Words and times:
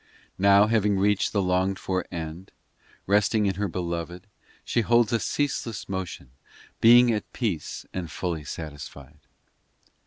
VIII 0.01 0.27
Now 0.47 0.65
having 0.65 0.97
reached 0.97 1.31
The 1.31 1.43
longed 1.43 1.77
for 1.77 2.07
end, 2.11 2.51
Resting 3.05 3.45
in 3.45 3.53
her 3.53 3.67
Beloved, 3.67 4.25
she 4.65 4.81
holds 4.81 5.13
A 5.13 5.19
ceaseless 5.19 5.87
motion, 5.87 6.31
Being 6.79 7.11
at 7.11 7.31
peace 7.33 7.85
and 7.93 8.09
fully 8.09 8.43
satisfied. 8.43 9.19